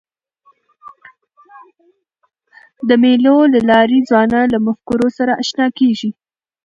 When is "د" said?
2.87-2.89